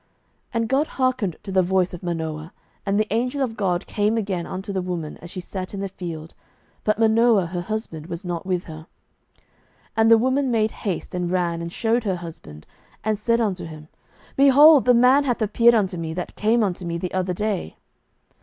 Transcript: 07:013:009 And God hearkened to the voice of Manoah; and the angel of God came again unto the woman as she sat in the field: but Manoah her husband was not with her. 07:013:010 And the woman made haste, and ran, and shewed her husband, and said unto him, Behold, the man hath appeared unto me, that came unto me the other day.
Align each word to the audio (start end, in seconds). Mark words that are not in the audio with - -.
07:013:009 0.01 0.09
And 0.55 0.69
God 0.69 0.87
hearkened 0.87 1.35
to 1.43 1.51
the 1.51 1.61
voice 1.61 1.93
of 1.93 2.01
Manoah; 2.01 2.53
and 2.87 2.99
the 2.99 3.13
angel 3.13 3.43
of 3.43 3.55
God 3.55 3.85
came 3.85 4.17
again 4.17 4.47
unto 4.47 4.73
the 4.73 4.81
woman 4.81 5.17
as 5.17 5.29
she 5.29 5.39
sat 5.39 5.75
in 5.75 5.79
the 5.79 5.87
field: 5.89 6.33
but 6.83 6.97
Manoah 6.97 7.45
her 7.45 7.61
husband 7.61 8.07
was 8.07 8.25
not 8.25 8.43
with 8.43 8.63
her. 8.63 8.87
07:013:010 9.35 9.45
And 9.97 10.09
the 10.11 10.17
woman 10.17 10.49
made 10.49 10.71
haste, 10.71 11.13
and 11.13 11.29
ran, 11.29 11.61
and 11.61 11.71
shewed 11.71 12.03
her 12.05 12.15
husband, 12.15 12.65
and 13.03 13.15
said 13.15 13.39
unto 13.39 13.65
him, 13.65 13.89
Behold, 14.35 14.85
the 14.85 14.95
man 14.95 15.23
hath 15.23 15.39
appeared 15.39 15.75
unto 15.75 15.97
me, 15.97 16.15
that 16.15 16.35
came 16.35 16.63
unto 16.63 16.83
me 16.83 16.97
the 16.97 17.13
other 17.13 17.33
day. 17.35 17.77